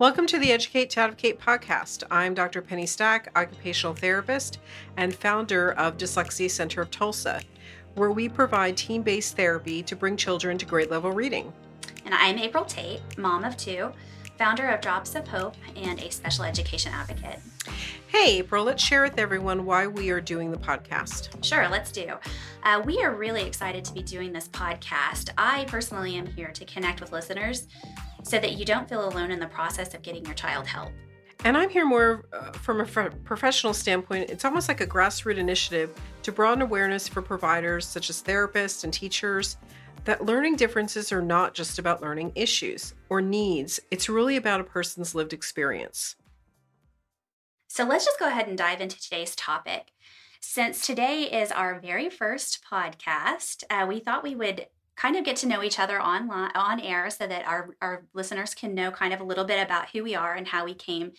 [0.00, 2.04] Welcome to the Educate to Advocate podcast.
[2.08, 2.62] I'm Dr.
[2.62, 4.60] Penny Stack, occupational therapist
[4.96, 7.42] and founder of Dyslexia Center of Tulsa,
[7.96, 11.52] where we provide team based therapy to bring children to grade level reading.
[12.04, 13.90] And I'm April Tate, mom of two,
[14.38, 17.40] founder of Drops of Hope, and a special education advocate.
[18.06, 21.44] Hey, April, let's share with everyone why we are doing the podcast.
[21.44, 22.14] Sure, let's do.
[22.62, 25.30] Uh, we are really excited to be doing this podcast.
[25.36, 27.66] I personally am here to connect with listeners
[28.22, 30.90] so that you don't feel alone in the process of getting your child help.
[31.44, 34.28] And I'm here more uh, from a professional standpoint.
[34.28, 38.92] It's almost like a grassroots initiative to broaden awareness for providers such as therapists and
[38.92, 39.56] teachers
[40.04, 44.64] that learning differences are not just about learning issues or needs, it's really about a
[44.64, 46.16] person's lived experience.
[47.68, 49.92] So let's just go ahead and dive into today's topic.
[50.40, 54.66] Since today is our very first podcast, uh, we thought we would
[54.98, 58.52] kind of get to know each other online on air so that our, our listeners
[58.52, 61.12] can know kind of a little bit about who we are and how we came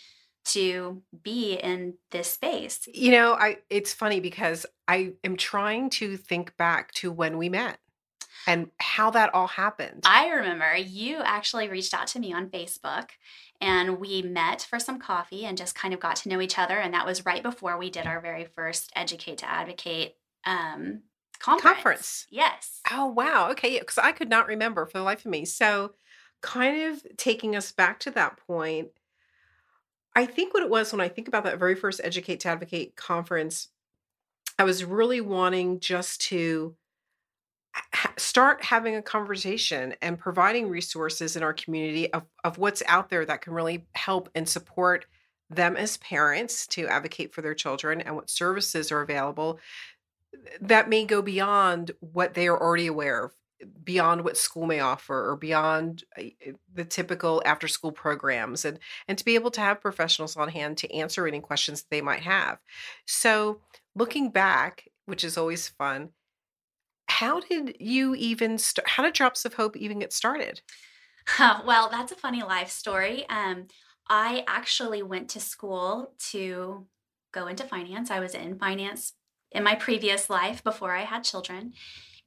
[0.44, 2.88] to be in this space.
[2.94, 7.50] You know, I it's funny because I am trying to think back to when we
[7.50, 7.78] met
[8.48, 10.04] and how that all happened.
[10.06, 13.10] I remember you actually reached out to me on Facebook
[13.62, 16.78] and we met for some coffee and just kind of got to know each other.
[16.80, 21.04] And that was right before we did our very first Educate to Advocate um,
[21.40, 21.76] conference.
[21.76, 22.28] Conference.
[22.30, 22.82] Yes.
[22.92, 23.50] Oh, wow.
[23.52, 23.80] Okay.
[23.80, 25.46] Because I could not remember for the life of me.
[25.46, 25.92] So,
[26.42, 28.90] kind of taking us back to that point,
[30.16, 32.96] I think what it was when I think about that very first Educate to Advocate
[32.96, 33.70] conference,
[34.58, 36.76] I was really wanting just to
[38.18, 43.26] start having a conversation and providing resources in our community of, of what's out there
[43.26, 45.06] that can really help and support
[45.50, 49.60] them as parents to advocate for their children and what services are available
[50.62, 53.34] that may go beyond what they are already aware of
[53.84, 58.80] beyond what school may offer or beyond eh, eh, the typical after school programs and
[59.08, 62.22] and to be able to have professionals on hand to answer any questions they might
[62.22, 62.58] have
[63.06, 63.60] so
[63.96, 66.10] looking back which is always fun
[67.10, 68.88] how did you even start?
[68.88, 70.62] How did Drops of Hope even get started?
[71.40, 73.28] well, that's a funny life story.
[73.30, 73.68] Um,
[74.08, 76.86] I actually went to school to
[77.34, 78.12] go into finance.
[78.12, 79.14] I was in finance
[79.52, 81.74] in my previous life before I had children.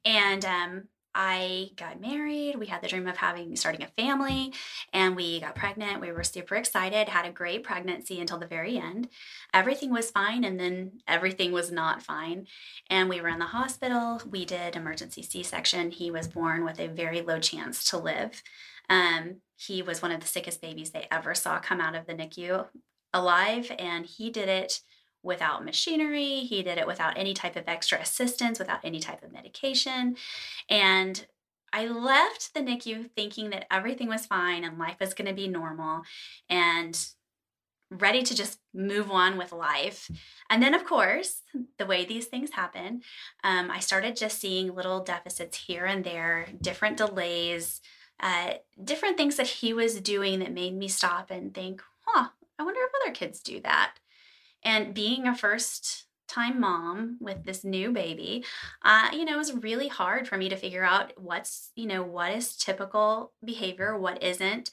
[0.05, 0.83] And um,
[1.15, 2.55] I got married.
[2.57, 4.51] We had the dream of having starting a family
[4.91, 6.01] and we got pregnant.
[6.01, 9.09] We were super excited, had a great pregnancy until the very end.
[9.53, 12.47] Everything was fine and then everything was not fine.
[12.89, 14.21] And we were in the hospital.
[14.27, 15.91] We did emergency C-section.
[15.91, 18.41] He was born with a very low chance to live.
[18.89, 22.15] Um, he was one of the sickest babies they ever saw come out of the
[22.15, 22.65] NICU
[23.13, 24.79] alive and he did it
[25.23, 26.41] without machinery.
[26.41, 30.15] He did it without any type of extra assistance, without any type of medication.
[30.69, 31.25] And
[31.71, 35.47] I left the NICU thinking that everything was fine and life was going to be
[35.47, 36.03] normal
[36.47, 36.99] and
[37.89, 40.09] ready to just move on with life.
[40.49, 41.41] And then, of course,
[41.77, 43.01] the way these things happen,
[43.43, 47.81] um, I started just seeing little deficits here and there, different delays,
[48.19, 52.63] uh, different things that he was doing that made me stop and think, huh, I
[52.63, 53.95] wonder if other kids do that.
[54.65, 58.43] And being a first time mom with this new baby,
[58.83, 62.03] uh, you know, it was really hard for me to figure out what's, you know,
[62.03, 64.71] what is typical behavior, what isn't.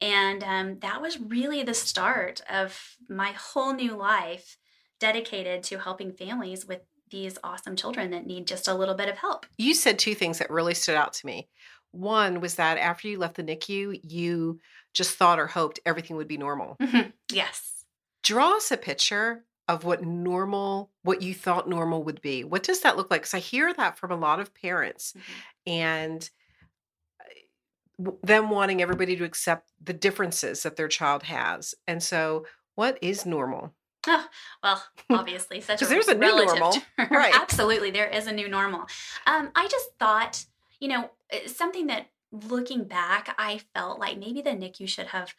[0.00, 4.56] And um, that was really the start of my whole new life
[5.00, 6.80] dedicated to helping families with
[7.10, 9.46] these awesome children that need just a little bit of help.
[9.58, 11.48] You said two things that really stood out to me.
[11.90, 14.58] One was that after you left the NICU, you
[14.94, 16.76] just thought or hoped everything would be normal.
[16.80, 17.10] Mm-hmm.
[17.32, 17.73] Yes
[18.24, 22.80] draw us a picture of what normal what you thought normal would be what does
[22.80, 25.72] that look like because i hear that from a lot of parents mm-hmm.
[25.72, 26.30] and
[27.20, 32.98] uh, them wanting everybody to accept the differences that their child has and so what
[33.00, 33.72] is normal
[34.06, 34.26] Oh,
[34.62, 36.82] well, obviously, such a there's a new normal, term.
[37.10, 37.34] right?
[37.34, 38.86] Absolutely, there is a new normal.
[39.26, 40.44] Um, I just thought,
[40.78, 45.34] you know, eh, something that looking back, I felt like maybe the NICU should have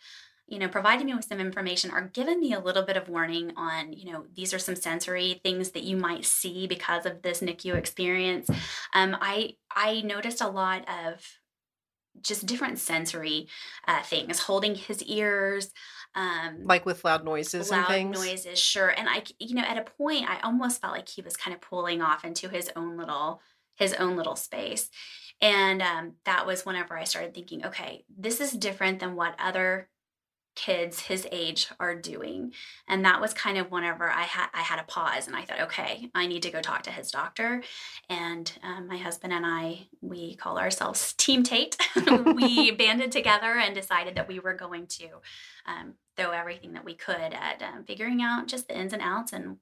[0.48, 3.52] you know, provided me with some information or given me a little bit of warning
[3.58, 7.42] on, you know, these are some sensory things that you might see because of this
[7.42, 8.50] NICU experience.
[8.94, 11.26] Um, I I noticed a lot of
[12.22, 13.48] just different sensory
[13.88, 15.72] uh, things, holding his ears,
[16.14, 18.18] um, like with loud noises loud and things.
[18.18, 18.90] noises, sure.
[18.90, 21.62] And I, you know, at a point, I almost felt like he was kind of
[21.62, 23.42] pulling off into his own little
[23.76, 24.90] his own little space.
[25.42, 29.90] And um, that was whenever I started thinking, okay, this is different than what other
[30.56, 32.54] kids his age are doing.
[32.88, 35.62] And that was kind of whenever i had i had a pause and i thought
[35.62, 37.64] okay i need to go talk to his doctor.
[38.10, 41.78] And um, my husband and i we call ourselves team tate.
[42.26, 45.08] We banded together and decided that we were going to
[45.66, 49.34] um, throw everything that we could at um, figuring out just the ins and outs
[49.34, 49.58] and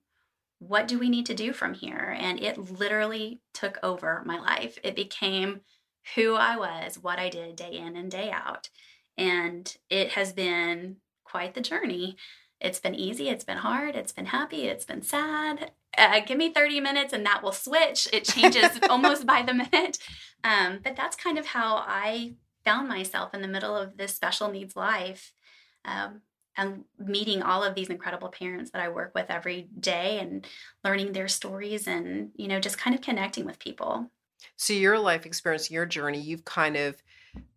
[0.60, 2.16] what do we need to do from here?
[2.18, 4.78] And it literally took over my life.
[4.82, 5.62] It became
[6.16, 8.70] who i was what i did day in and day out
[9.18, 12.18] and it has been quite the journey.
[12.60, 15.72] It's been easy, it's been hard, it's been happy, it's been sad.
[15.98, 18.08] Uh, give me 30 minutes and that will switch.
[18.14, 19.98] It changes almost by the minute.
[20.44, 24.50] Um, but that's kind of how I found myself in the middle of this special
[24.50, 25.34] needs life.
[25.86, 26.22] Um,
[26.56, 30.46] and meeting all of these incredible parents that I work with every day and
[30.84, 34.12] learning their stories and, you know, just kind of connecting with people.
[34.56, 37.02] So, your life experience, your journey, you've kind of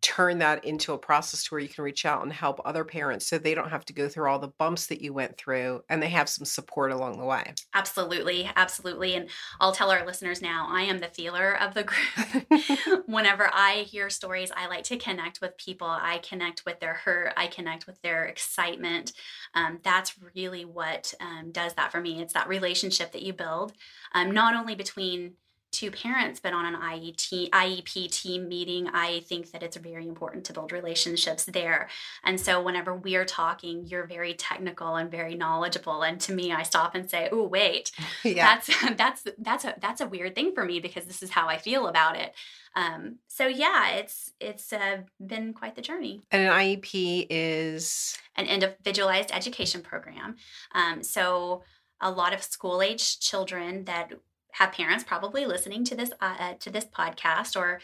[0.01, 3.27] turn that into a process to where you can reach out and help other parents
[3.27, 6.01] so they don't have to go through all the bumps that you went through and
[6.03, 7.53] they have some support along the way.
[7.75, 9.15] Absolutely, absolutely.
[9.15, 9.29] And
[9.61, 13.03] I'll tell our listeners now, I am the feeler of the group.
[13.07, 15.89] Whenever I hear stories, I like to connect with people.
[15.89, 19.13] I connect with their hurt, I connect with their excitement.
[19.55, 22.23] Um, that's really what um, does that for me.
[22.23, 23.73] It's that relationship that you build,
[24.15, 25.35] um, not only between
[25.77, 30.47] two parents been on an IET, IEP team meeting, I think that it's very important
[30.47, 31.91] to build relationships there.
[32.25, 36.03] And so whenever we are talking, you're very technical and very knowledgeable.
[36.03, 37.93] And to me, I stop and say, "Oh, wait,
[38.25, 38.59] yeah.
[38.59, 41.59] that's that's that's a that's a weird thing for me because this is how I
[41.59, 42.33] feel about it."
[42.75, 46.23] Um, so yeah, it's it's uh, been quite the journey.
[46.31, 50.37] And an IEP is an individualized education program.
[50.75, 51.65] Um, so
[52.01, 54.13] a lot of school age children that
[54.57, 57.81] have parents probably listening to this uh, uh, to this podcast or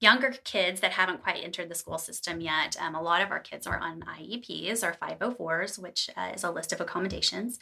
[0.00, 2.76] younger kids that haven't quite entered the school system yet.
[2.80, 6.50] Um, a lot of our kids are on IEPs or 504s, which uh, is a
[6.50, 7.58] list of accommodations.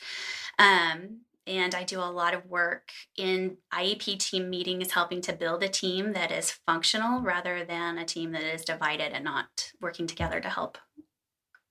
[0.58, 5.62] Um, and I do a lot of work in IEP team meetings, helping to build
[5.62, 10.06] a team that is functional rather than a team that is divided and not working
[10.06, 10.78] together to help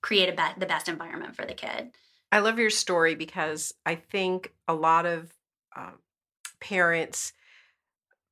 [0.01, 1.89] create a be- the best environment for the kid.
[2.31, 5.33] I love your story because I think a lot of
[5.75, 5.97] um,
[6.63, 7.33] parents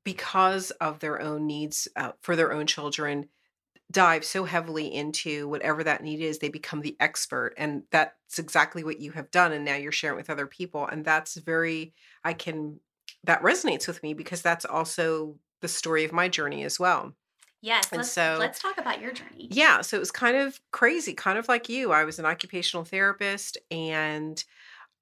[0.04, 3.30] because of their own needs uh, for their own children
[3.92, 8.86] dive so heavily into whatever that need is they become the expert and that's exactly
[8.86, 11.94] what you have done and now you're sharing with other people and that's very
[12.24, 12.80] i can
[13.26, 17.14] that resonates with me because that's also the story of my journey as well
[17.64, 19.48] Yes, and let's, so let's talk about your journey.
[19.52, 21.92] Yeah, so it was kind of crazy, kind of like you.
[21.92, 24.44] I was an occupational therapist and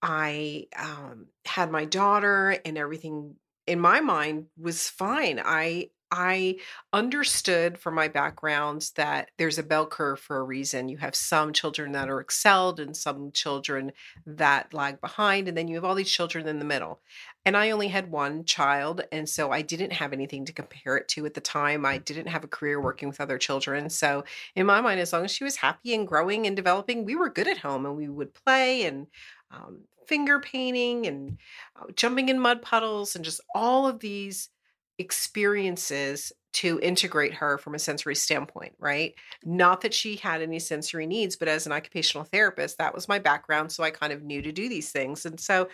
[0.02, 3.36] I um, had my daughter, and everything
[3.68, 5.42] in my mind was fine.
[5.44, 6.58] I I
[6.92, 10.90] understood from my background that there's a bell curve for a reason.
[10.90, 13.92] You have some children that are excelled and some children
[14.26, 17.00] that lag behind, and then you have all these children in the middle.
[17.46, 21.08] And I only had one child, and so I didn't have anything to compare it
[21.10, 21.86] to at the time.
[21.86, 23.90] I didn't have a career working with other children.
[23.90, 24.24] So,
[24.56, 27.30] in my mind, as long as she was happy and growing and developing, we were
[27.30, 29.08] good at home and we would play and
[29.52, 31.38] um, finger painting and
[31.80, 34.50] uh, jumping in mud puddles and just all of these
[34.98, 39.14] experiences to integrate her from a sensory standpoint, right?
[39.46, 43.20] Not that she had any sensory needs, but as an occupational therapist, that was my
[43.20, 43.72] background.
[43.72, 45.26] So I kind of knew to do these things.
[45.26, 45.70] And so,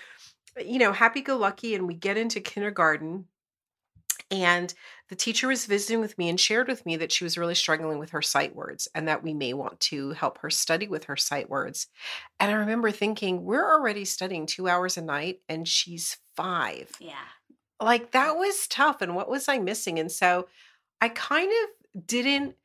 [0.63, 1.75] you know, happy go lucky.
[1.75, 3.25] And we get into kindergarten
[4.31, 4.73] and
[5.09, 7.99] the teacher was visiting with me and shared with me that she was really struggling
[7.99, 11.15] with her sight words and that we may want to help her study with her
[11.15, 11.87] sight words.
[12.39, 16.91] And I remember thinking, we're already studying two hours a night and she's five.
[16.99, 17.13] Yeah.
[17.79, 19.01] Like that was tough.
[19.01, 19.99] And what was I missing?
[19.99, 20.47] And so
[21.01, 22.55] I kind of didn't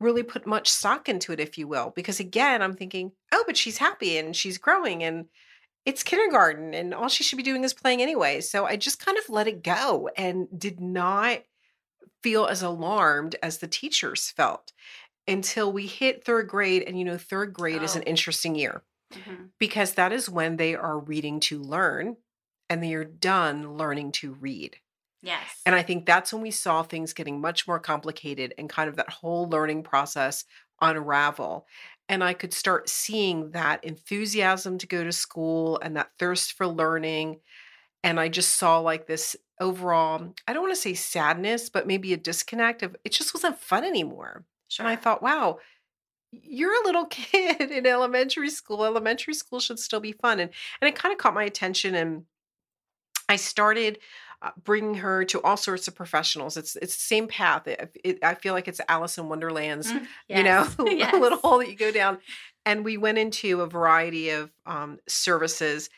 [0.00, 3.56] really put much stock into it, if you will, because again, I'm thinking, oh, but
[3.56, 5.26] she's happy and she's growing and
[5.84, 8.40] it's kindergarten and all she should be doing is playing anyway.
[8.40, 11.42] So I just kind of let it go and did not
[12.22, 14.72] feel as alarmed as the teachers felt
[15.28, 16.82] until we hit third grade.
[16.86, 17.84] And you know, third grade oh.
[17.84, 18.10] is an oh.
[18.10, 19.44] interesting year mm-hmm.
[19.58, 22.16] because that is when they are reading to learn
[22.70, 24.76] and they are done learning to read.
[25.22, 25.62] Yes.
[25.64, 28.96] And I think that's when we saw things getting much more complicated and kind of
[28.96, 30.44] that whole learning process
[30.80, 31.66] unravel
[32.08, 36.66] and I could start seeing that enthusiasm to go to school and that thirst for
[36.66, 37.40] learning.
[38.02, 42.12] And I just saw like this overall, I don't want to say sadness, but maybe
[42.12, 44.44] a disconnect of it just wasn't fun anymore.
[44.68, 44.84] Sure.
[44.84, 45.58] And I thought, wow,
[46.30, 48.84] you're a little kid in elementary school.
[48.84, 50.40] Elementary school should still be fun.
[50.40, 52.24] And and it kind of caught my attention and
[53.28, 53.98] I started
[54.62, 56.56] bringing her to all sorts of professionals.
[56.56, 57.66] It's it's the same path.
[57.66, 60.38] It, it, I feel like it's Alice in Wonderland's, mm, yes.
[60.38, 61.14] you know, yes.
[61.14, 62.18] little hole that you go down.
[62.66, 65.90] and we went into a variety of um, services,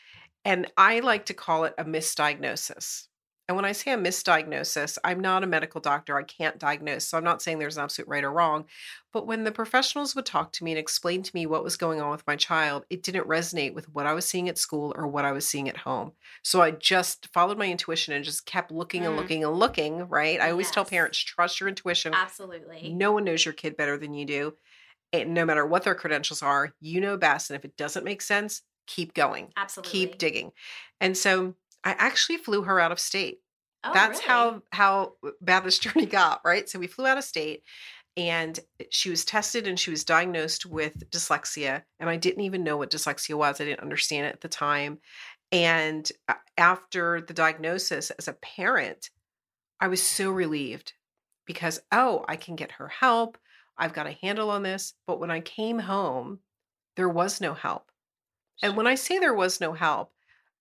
[0.45, 3.07] and I like to call it a misdiagnosis.
[3.47, 6.17] And when I say a misdiagnosis, I'm not a medical doctor.
[6.17, 7.07] I can't diagnose.
[7.07, 8.65] So I'm not saying there's an absolute right or wrong.
[9.13, 12.01] But when the professionals would talk to me and explain to me what was going
[12.01, 15.07] on with my child, it didn't resonate with what I was seeing at school or
[15.07, 16.11] what I was seeing at home.
[16.43, 19.17] So I just followed my intuition and just kept looking and Mm.
[19.17, 20.41] looking and looking, right?
[20.41, 22.13] I always tell parents trust your intuition.
[22.13, 22.93] Absolutely.
[22.93, 24.57] No one knows your kid better than you do.
[25.13, 27.49] And no matter what their credentials are, you know best.
[27.49, 29.91] And if it doesn't make sense, keep going, Absolutely.
[29.91, 30.51] keep digging.
[30.99, 31.55] And so
[31.87, 33.39] I actually flew her out of state.
[33.85, 34.27] Oh, That's really?
[34.27, 36.67] how how uh, bad this journey got, right?
[36.67, 37.63] So we flew out of state
[38.17, 42.75] and she was tested and she was diagnosed with dyslexia and I didn't even know
[42.75, 43.61] what dyslexia was.
[43.61, 44.99] I didn't understand it at the time.
[45.53, 49.09] And uh, after the diagnosis as a parent,
[49.79, 50.91] I was so relieved
[51.45, 53.37] because oh, I can get her help.
[53.77, 54.93] I've got a handle on this.
[55.05, 56.39] But when I came home,
[56.97, 57.91] there was no help.
[58.61, 60.11] And when I say there was no help,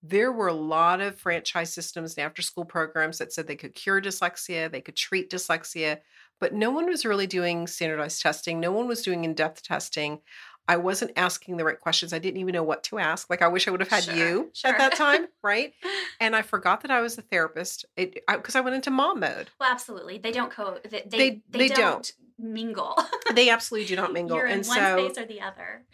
[0.09, 3.75] there were a lot of franchise systems and after school programs that said they could
[3.75, 5.99] cure dyslexia, they could treat dyslexia,
[6.41, 8.61] but no one was really doing standardized testing.
[8.61, 10.21] No one was doing in depth testing.
[10.69, 12.13] I wasn't asking the right questions.
[12.13, 13.31] I didn't even know what to ask.
[13.31, 14.71] Like I wish I would have had Sure, you sure.
[14.71, 15.73] at that time, right?
[16.21, 19.51] And I forgot that I was a therapist because I, I went into mom mode.
[19.61, 20.17] Well, absolutely.
[20.19, 20.79] They don't co.
[20.83, 22.97] They they, They- they, they don't, mingle.
[23.35, 24.37] They absolutely do not mingle.
[24.37, 25.85] You're in and one so space or the other.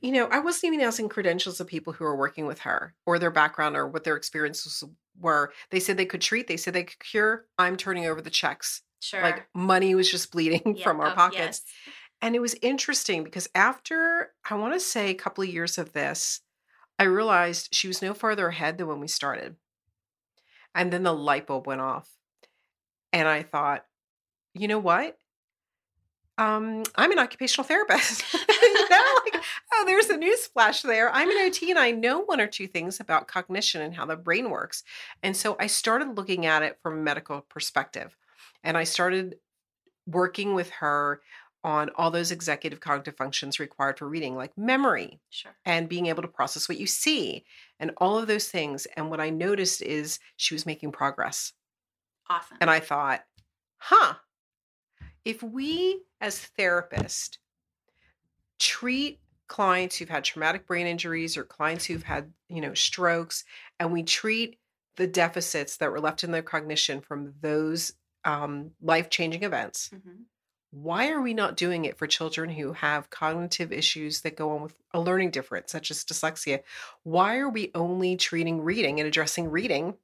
[0.00, 3.18] You know, I wasn't even asking credentials of people who were working with her or
[3.18, 4.84] their background or what their experiences
[5.18, 5.52] were.
[5.70, 7.46] They said they could treat, they said they could cure.
[7.58, 8.82] I'm turning over the checks.
[9.00, 9.20] Sure.
[9.22, 11.62] Like money was just bleeding Yeah, from our oh, pockets.
[11.64, 11.92] yes.
[12.22, 15.92] And it was interesting because after, I want to say, a couple of years of
[15.92, 16.40] this,
[16.98, 19.56] I realized she was no farther ahead than when we started.
[20.72, 22.08] And then the light bulb went off.
[23.12, 23.84] And I thought,
[24.54, 25.18] you know what?
[26.38, 28.24] Um, I'm an occupational therapist.
[28.48, 29.42] you know, like,
[29.74, 31.10] oh, there's a news flash there.
[31.12, 34.16] I'm an OT and I know one or two things about cognition and how the
[34.16, 34.84] brain works.
[35.24, 38.16] And so I started looking at it from a medical perspective.
[38.62, 39.36] And I started
[40.06, 41.20] working with her
[41.64, 45.56] on all those executive cognitive functions required for reading, like memory Sure.
[45.64, 47.44] and being able to process what you see
[47.78, 48.86] and all of those things.
[48.96, 51.52] And what I noticed is she was making progress.
[52.28, 52.58] Awesome.
[52.60, 53.24] And I thought,
[53.78, 54.14] huh,
[55.24, 57.38] if we as therapists
[58.58, 63.44] treat clients who've had traumatic brain injuries or clients who've had, you know, strokes,
[63.78, 64.58] and we treat
[64.96, 67.92] the deficits that were left in their cognition from those
[68.24, 70.24] um, life changing events, Mhm.
[70.72, 74.62] Why are we not doing it for children who have cognitive issues that go on
[74.62, 76.60] with a learning difference, such as dyslexia?
[77.02, 79.94] Why are we only treating reading and addressing reading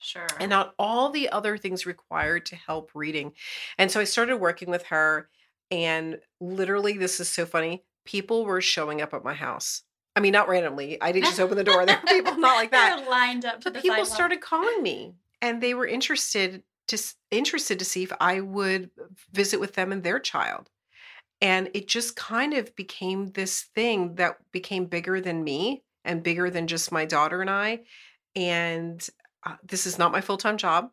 [0.00, 0.26] Sure.
[0.38, 3.32] and not all the other things required to help reading.
[3.78, 5.28] And so I started working with her,
[5.72, 7.82] and literally, this is so funny.
[8.04, 9.82] People were showing up at my house.
[10.14, 11.00] I mean, not randomly.
[11.00, 11.84] I didn't just open the door.
[11.84, 13.08] There were people not like that.
[13.08, 16.98] Lined up to But the people started calling me, and they were interested to
[17.30, 18.90] interested to see if I would
[19.32, 20.70] visit with them and their child.
[21.40, 26.50] And it just kind of became this thing that became bigger than me and bigger
[26.50, 27.80] than just my daughter and I.
[28.34, 29.06] And
[29.44, 30.90] uh, this is not my full time job,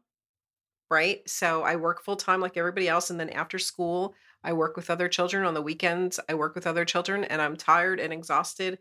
[0.92, 1.28] right?
[1.28, 3.10] So I work full time like everybody else.
[3.10, 5.46] And then after school, I work with other children.
[5.46, 8.78] On the weekends, I work with other children, and I'm tired and exhausted.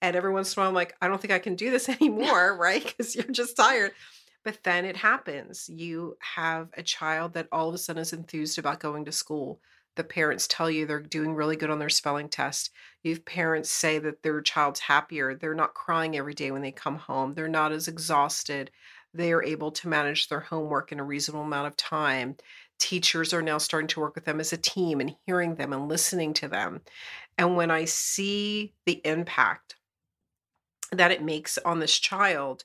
[0.00, 1.88] And every once in a while, I'm like, I don't think I can do this
[2.00, 2.84] anymore, right?
[2.84, 3.92] Because you're just tired.
[4.48, 5.68] But then it happens.
[5.68, 9.60] You have a child that all of a sudden is enthused about going to school.
[9.96, 12.70] The parents tell you they're doing really good on their spelling test.
[13.02, 15.34] You have parents say that their child's happier.
[15.34, 17.34] They're not crying every day when they come home.
[17.34, 18.70] They're not as exhausted.
[19.12, 22.38] They are able to manage their homework in a reasonable amount of time.
[22.78, 25.88] Teachers are now starting to work with them as a team and hearing them and
[25.88, 26.80] listening to them.
[27.36, 29.76] And when I see the impact
[30.90, 32.64] that it makes on this child,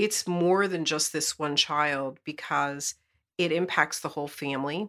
[0.00, 2.94] it's more than just this one child because
[3.36, 4.88] it impacts the whole family.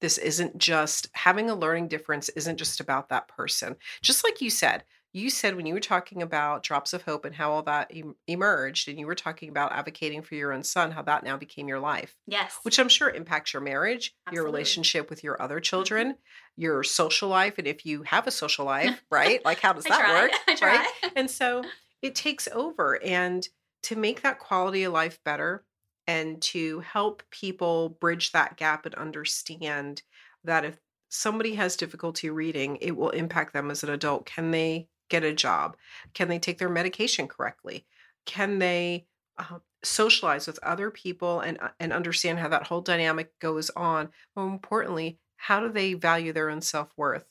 [0.00, 3.76] This isn't just having a learning difference, isn't just about that person.
[4.02, 4.82] Just like you said,
[5.12, 8.16] you said when you were talking about drops of hope and how all that em-
[8.26, 11.68] emerged, and you were talking about advocating for your own son, how that now became
[11.68, 12.58] your life, Yes.
[12.64, 15.62] which I'm sure impacts your marriage, your relationship with your other mm-hmm.
[15.62, 16.16] children,
[16.56, 17.58] your social life.
[17.58, 19.44] And if you have a social life, right?
[19.44, 20.32] Like, how does that work?
[20.48, 20.76] I try.
[20.78, 21.12] Right?
[21.14, 21.62] and so
[22.00, 23.48] it takes over and
[23.82, 25.64] to make that quality of life better
[26.06, 30.02] and to help people bridge that gap and understand
[30.44, 34.26] that if somebody has difficulty reading it will impact them as an adult.
[34.26, 35.76] Can they get a job?
[36.14, 37.86] Can they take their medication correctly?
[38.24, 39.06] Can they
[39.38, 44.08] uh, socialize with other people and uh, and understand how that whole dynamic goes on?
[44.34, 47.24] More importantly how do they value their own self-worth?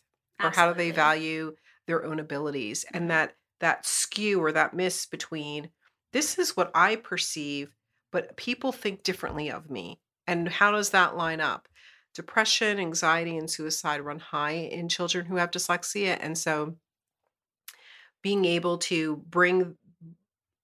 [0.43, 1.55] Or how do they value
[1.87, 2.83] their own abilities?
[2.93, 5.69] And that that skew or that miss between
[6.13, 7.75] this is what I perceive,
[8.11, 9.99] but people think differently of me.
[10.27, 11.67] And how does that line up?
[12.13, 16.17] Depression, anxiety, and suicide run high in children who have dyslexia.
[16.19, 16.75] And so
[18.21, 19.77] being able to bring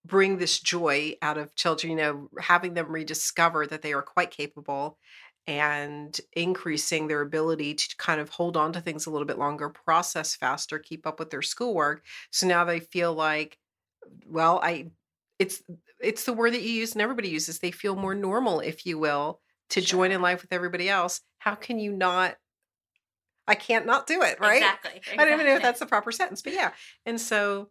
[0.06, 4.32] bring this joy out of children, you know, having them rediscover that they are quite
[4.32, 4.98] capable
[5.46, 9.70] and increasing their ability to kind of hold on to things a little bit longer,
[9.70, 12.04] process faster, keep up with their schoolwork.
[12.32, 13.58] So now they feel like,
[14.26, 14.92] well, I
[15.40, 15.62] it's
[16.02, 17.60] it's the word that you use and everybody uses.
[17.60, 19.40] They feel more normal, if you will,
[19.70, 20.00] to sure.
[20.00, 21.22] join in life with everybody else.
[21.40, 22.36] How can you not
[23.48, 24.58] I can't not do it, right?
[24.58, 25.20] Exactly, exactly.
[25.20, 26.72] I don't even know if that's the proper sentence, but yeah.
[27.06, 27.70] And so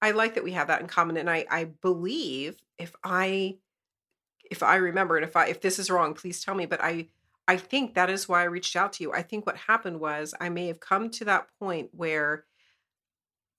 [0.00, 1.16] I like that we have that in common.
[1.16, 3.58] And I I believe if I
[4.50, 6.66] if I remember and if I if this is wrong, please tell me.
[6.66, 7.08] But I
[7.46, 9.12] I think that is why I reached out to you.
[9.12, 12.44] I think what happened was I may have come to that point where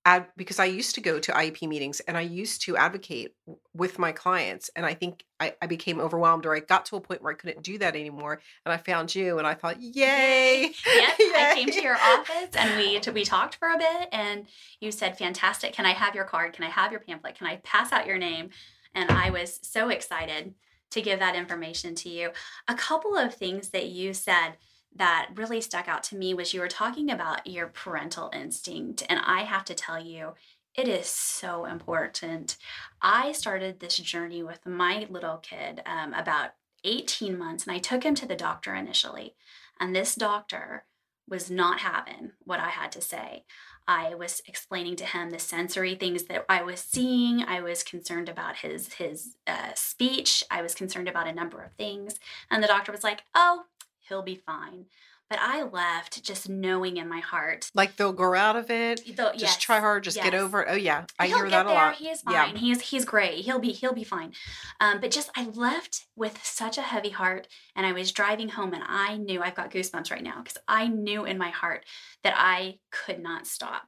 [0.06, 3.36] ad, because I used to go to IEP meetings and I used to advocate
[3.74, 4.70] with my clients.
[4.76, 7.36] And I think I, I, became overwhelmed or I got to a point where I
[7.36, 8.42] couldn't do that anymore.
[8.66, 10.72] And I found you and I thought, yay.
[10.86, 11.20] yep.
[11.20, 11.34] Yay.
[11.36, 14.48] I came to your office and we, we talked for a bit and
[14.80, 15.74] you said, fantastic.
[15.74, 16.54] Can I have your card?
[16.54, 17.36] Can I have your pamphlet?
[17.36, 18.50] Can I pass out your name?
[18.96, 20.54] And I was so excited
[20.92, 22.32] to give that information to you.
[22.68, 24.58] A couple of things that you said
[24.96, 29.04] that really stuck out to me was you were talking about your parental instinct.
[29.10, 30.34] And I have to tell you,
[30.76, 32.58] it is so important.
[33.02, 36.52] I started this journey with my little kid um, about
[36.84, 39.36] 18 months, and I took him to the doctor initially.
[39.80, 40.86] And this doctor
[41.28, 43.44] was not having what I had to say.
[43.88, 47.44] I was explaining to him the sensory things that I was seeing.
[47.44, 50.44] I was concerned about his his uh, speech.
[50.52, 52.20] I was concerned about a number of things,
[52.50, 53.64] and the doctor was like, "Oh,
[54.12, 54.86] he'll be fine.
[55.30, 57.72] But I left just knowing in my heart.
[57.74, 59.06] Like they'll grow out of it.
[59.06, 60.26] Just yes, try hard, just yes.
[60.26, 60.68] get over it.
[60.70, 61.06] Oh yeah.
[61.18, 61.74] I he'll hear that there.
[61.74, 61.96] a lot.
[61.96, 62.34] He is fine.
[62.34, 62.58] Yeah.
[62.58, 63.46] He's he's great.
[63.46, 64.34] He'll be he'll be fine.
[64.82, 68.74] Um, but just I left with such a heavy heart and I was driving home
[68.74, 71.86] and I knew I've got goosebumps right now because I knew in my heart
[72.26, 73.88] that I could not stop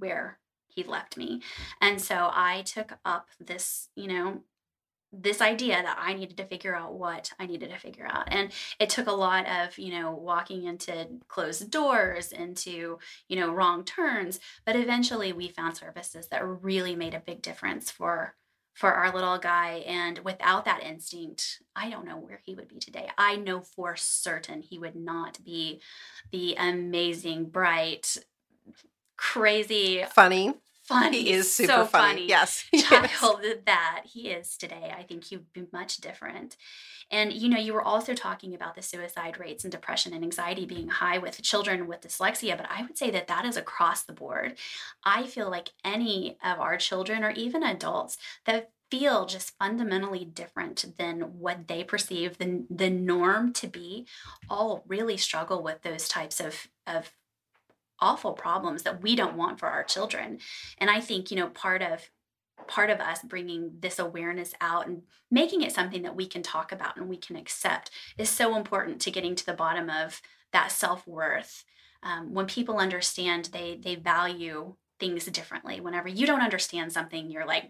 [0.00, 1.40] where he left me.
[1.80, 4.42] And so I took up this, you know,
[5.20, 8.24] this idea that I needed to figure out what I needed to figure out.
[8.28, 12.98] And it took a lot of, you know, walking into closed doors, into,
[13.28, 14.40] you know, wrong turns.
[14.64, 18.34] But eventually we found services that really made a big difference for
[18.74, 22.80] for our little guy and without that instinct i don't know where he would be
[22.80, 25.80] today i know for certain he would not be
[26.32, 28.16] the amazing bright
[29.16, 31.22] crazy funny funny.
[31.22, 32.12] He is super so funny.
[32.12, 32.28] funny.
[32.28, 32.64] Yes.
[32.74, 33.56] Child yes.
[33.66, 34.94] that he is today.
[34.96, 36.56] I think he'd be much different.
[37.10, 40.66] And you know, you were also talking about the suicide rates and depression and anxiety
[40.66, 44.12] being high with children with dyslexia, but I would say that that is across the
[44.12, 44.56] board.
[45.04, 48.16] I feel like any of our children or even adults
[48.46, 54.06] that feel just fundamentally different than what they perceive the, the norm to be
[54.48, 57.12] all really struggle with those types of, of
[58.00, 60.38] awful problems that we don't want for our children.
[60.78, 62.10] And i think you know part of
[62.66, 66.72] part of us bringing this awareness out and making it something that we can talk
[66.72, 70.70] about and we can accept is so important to getting to the bottom of that
[70.70, 71.64] self-worth.
[72.02, 77.46] Um, when people understand they they value things differently whenever you don't understand something you're
[77.46, 77.64] like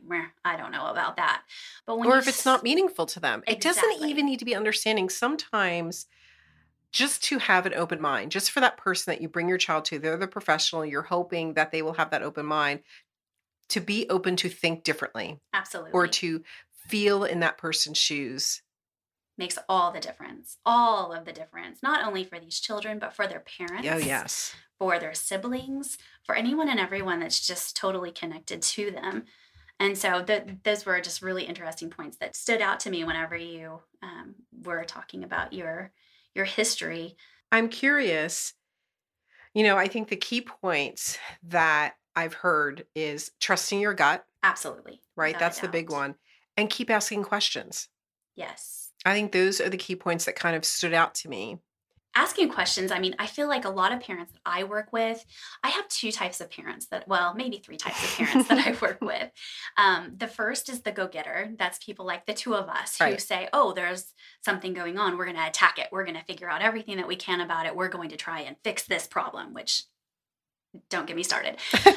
[0.44, 1.42] i don't know about that.
[1.86, 3.54] But when or if it's not meaningful to them exactly.
[3.54, 5.08] it doesn't even need to be understanding.
[5.08, 6.06] Sometimes
[6.94, 9.84] just to have an open mind, just for that person that you bring your child
[9.84, 12.80] to, they're the professional, you're hoping that they will have that open mind
[13.68, 15.40] to be open to think differently.
[15.52, 15.90] Absolutely.
[15.90, 16.44] Or to
[16.86, 18.62] feel in that person's shoes.
[19.36, 20.58] Makes all the difference.
[20.64, 21.82] All of the difference.
[21.82, 23.88] Not only for these children, but for their parents.
[23.90, 24.54] Oh, yes.
[24.78, 29.24] For their siblings, for anyone and everyone that's just totally connected to them.
[29.80, 33.36] And so the, those were just really interesting points that stood out to me whenever
[33.36, 35.90] you um, were talking about your
[36.34, 37.16] your history.
[37.52, 38.54] I'm curious.
[39.54, 44.24] You know, I think the key points that I've heard is trusting your gut.
[44.42, 45.00] Absolutely.
[45.16, 45.38] Right?
[45.38, 46.16] That's the big one.
[46.56, 47.88] And keep asking questions.
[48.36, 48.90] Yes.
[49.04, 51.58] I think those are the key points that kind of stood out to me
[52.14, 55.24] asking questions i mean i feel like a lot of parents that i work with
[55.62, 58.74] i have two types of parents that well maybe three types of parents that i
[58.82, 59.30] work with.
[59.76, 61.50] Um, the first is the go-getter.
[61.58, 63.20] That's people like the two of us who right.
[63.20, 64.12] say oh there's
[64.44, 65.16] something going on.
[65.16, 65.88] We're going to attack it.
[65.90, 67.76] We're going to figure out everything that we can about it.
[67.76, 69.84] We're going to try and fix this problem which
[70.90, 71.56] don't get me started.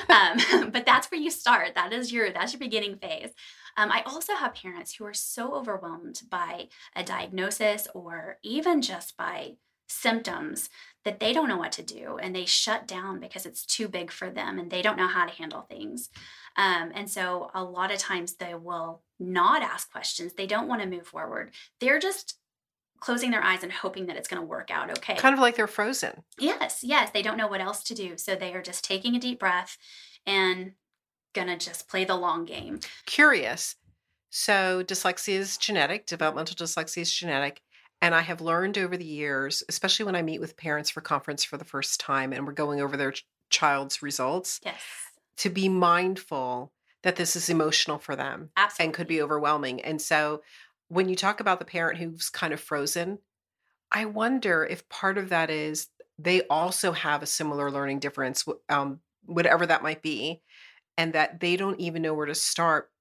[0.10, 1.76] Um, but that's where you start.
[1.76, 3.32] That is your that's your beginning phase.
[3.76, 9.16] Um, i also have parents who are so overwhelmed by a diagnosis or even just
[9.18, 10.69] by symptoms
[11.06, 14.12] that they don't know what to do and they shut down because it's too big
[14.12, 16.10] for them and they don't know how to handle things.
[16.58, 20.34] Um, and so a lot of times they will not ask questions.
[20.34, 21.52] They don't want to move forward.
[21.80, 22.38] They're just
[23.00, 25.15] closing their eyes and hoping that it's going to work out okay.
[25.15, 26.23] Kind of like they're frozen.
[26.39, 27.12] Yes, yes.
[27.12, 28.17] They don't know what else to do.
[28.17, 29.78] So they are just taking a deep breath
[30.26, 30.73] and
[31.34, 32.80] going to just play the long game.
[33.06, 33.76] Curious.
[34.30, 37.62] So dyslexia is genetic, developmental dyslexia is genetic.
[38.02, 41.44] And I have learned over the years, especially when I meet with parents for conference
[41.44, 44.82] for the first time and we're going over their ch- child's results, Yes.
[45.38, 48.86] to be mindful that this is emotional for them Absolutely.
[48.86, 49.82] and could be overwhelming.
[49.82, 50.44] And so
[50.90, 53.20] when you talk about the parent who's kind of frozen,
[53.92, 55.88] I wonder if part of that is
[56.20, 60.42] they also have a similar learning difference, um, whatever that might be,
[60.98, 62.92] and that they don't even know where to start.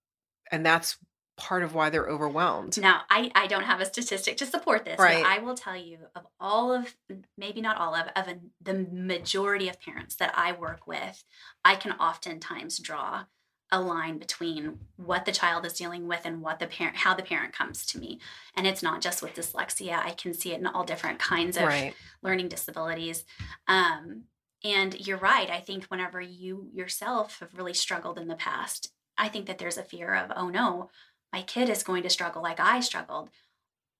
[0.52, 0.96] And that's
[1.36, 2.80] part of why they're overwhelmed.
[2.80, 5.22] Now, I, I don't have a statistic to support this, Right.
[5.22, 6.96] but I will tell you of all of,
[7.36, 11.24] maybe not all of, of a, the majority of parents that I work with,
[11.64, 13.24] I can oftentimes draw
[13.72, 17.22] a line between what the child is dealing with and what the parent, how the
[17.22, 18.20] parent comes to me.
[18.54, 19.98] And it's not just with dyslexia.
[19.98, 21.92] I can see it in all different kinds of Right.
[22.22, 23.24] learning disabilities.
[23.66, 24.22] Um,
[24.64, 25.50] and you're right.
[25.50, 29.78] I think whenever you yourself have really struggled in the past, I think that there's
[29.78, 30.90] a fear of, oh no,
[31.36, 33.28] my kid is going to struggle like I struggled.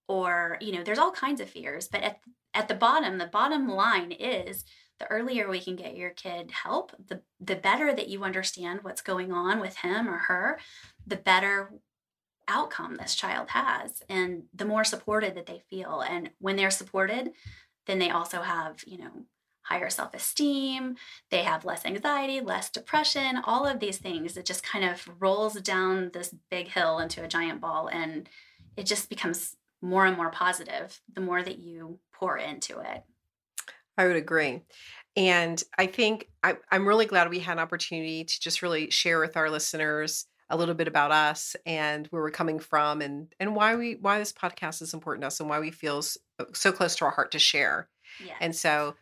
[0.09, 1.87] Or, you know, there's all kinds of fears.
[1.87, 2.21] But at,
[2.55, 4.65] at the bottom, the bottom line is
[4.99, 9.03] the earlier we can get your kid help, the, the better that you understand what's
[9.03, 10.59] going on with him or her,
[11.07, 11.75] the better
[12.49, 17.33] outcome this child has and the more supported that they feel and when they're supported
[17.89, 19.11] then they also have you know
[19.69, 20.97] higher self-esteem
[21.31, 25.55] they have less anxiety less depression all of these things it just kind of rolls
[25.61, 28.29] down this big hill into a giant ball and
[28.77, 33.03] it just becomes more and more positive the more that you pour into it
[33.99, 34.63] I would agree.
[35.17, 39.19] And I think I, I'm really glad we had an opportunity to just really share
[39.19, 43.57] with our listeners a little bit about us and where we're coming from and and
[43.57, 46.45] why we why this podcast is important to us and why we feel s- uh,
[46.53, 47.89] so close to our heart to share.
[48.25, 48.95] yeah And so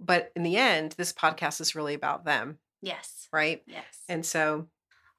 [0.00, 3.62] but in the end this podcast is really about them, yes right?
[3.66, 4.66] yes And so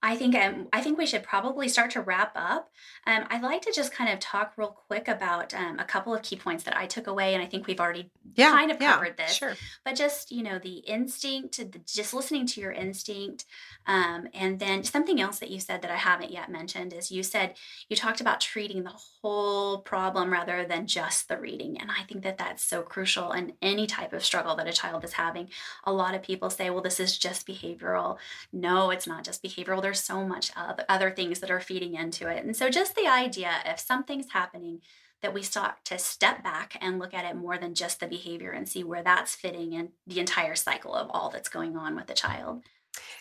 [0.04, 2.72] I think um, I think we should probably start to wrap up.
[3.06, 6.22] Um, I'd like to just kind of talk real quick about um, a couple of
[6.22, 8.94] key points that I took away, and I think we've already yeah, kind of yeah,
[8.94, 9.34] covered this.
[9.34, 9.56] Sure.
[9.84, 13.46] but just you know the instinct the, just listening to your instinct
[13.88, 17.24] um, and then something else that you said that i haven't yet mentioned is you
[17.24, 17.56] said
[17.90, 22.24] you talked about treating the whole problem rather than just the reading and i think
[22.24, 25.50] that that's so crucial in any type of struggle that a child is having
[25.84, 28.18] a lot of people say well this is just behavioral
[28.54, 32.28] no it's not just behavioral there's so much other, other things that are feeding into
[32.28, 34.82] it and so just the idea if something's happening
[35.22, 38.52] that we start to step back and look at it more than just the behavior
[38.52, 42.08] and see where that's fitting in the entire cycle of all that's going on with
[42.08, 42.64] the child.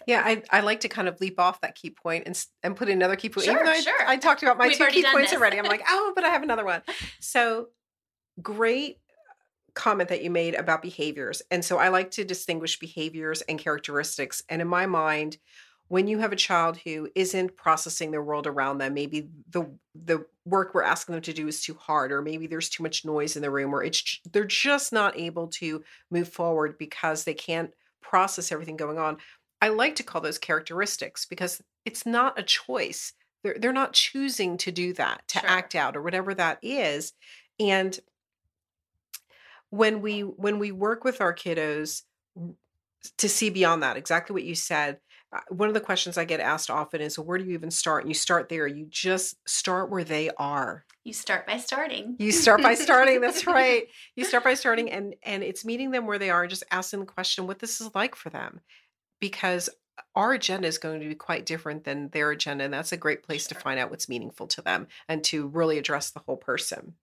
[0.06, 2.88] Yeah, I I like to kind of leap off that key point and and put
[2.88, 3.44] another key point.
[3.44, 4.06] Sure, Even though I, sure.
[4.06, 5.38] I talked about my We've two key points this.
[5.38, 5.58] already.
[5.58, 6.82] I'm like, oh, but I have another one.
[7.20, 7.68] So
[8.42, 8.98] great
[9.74, 11.42] comment that you made about behaviors.
[11.50, 14.42] And so I like to distinguish behaviors and characteristics.
[14.48, 15.38] And in my mind,
[15.90, 20.24] when you have a child who isn't processing their world around them, maybe the the
[20.46, 23.36] work we're asking them to do is too hard, or maybe there's too much noise
[23.36, 27.74] in the room, or it's they're just not able to move forward because they can't
[28.02, 29.18] process everything going on.
[29.60, 33.12] I like to call those characteristics because it's not a choice.
[33.42, 35.50] They're they're not choosing to do that, to Sure.
[35.50, 37.14] act out, or whatever that is.
[37.58, 37.98] And
[39.70, 42.02] when we when we work with our kiddos
[43.18, 45.00] to see beyond that, exactly what you said.
[45.48, 48.10] One of the questions I get asked often is, "Where do you even start?" And
[48.10, 48.66] you start there.
[48.66, 50.84] You just start where they are.
[51.04, 52.16] You start by starting.
[52.18, 53.20] You start by starting.
[53.20, 53.88] That's right.
[54.16, 57.00] You start by starting, and and it's meeting them where they are, and just asking
[57.00, 58.60] the question, what this is like for them,
[59.20, 59.70] because
[60.14, 63.22] our agenda is going to be quite different than their agenda, and that's a great
[63.22, 66.94] place to find out what's meaningful to them and to really address the whole person.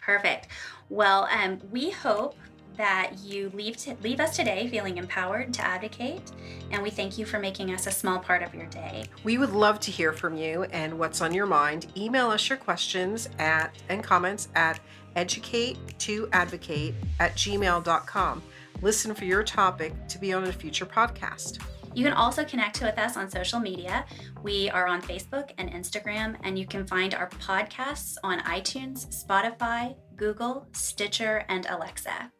[0.00, 0.48] Perfect.
[0.88, 2.36] Well, um, we hope
[2.78, 6.22] that you leave to, leave us today feeling empowered to advocate,
[6.70, 9.04] and we thank you for making us a small part of your day.
[9.24, 11.88] We would love to hear from you and what's on your mind.
[11.96, 14.80] Email us your questions at and comments at
[15.16, 18.42] educate to advocate at gmail.com.
[18.80, 21.60] Listen for your topic to be on a future podcast.
[21.94, 24.04] You can also connect with us on social media.
[24.42, 29.96] We are on Facebook and Instagram, and you can find our podcasts on iTunes, Spotify,
[30.16, 32.30] Google, Stitcher, and Alexa.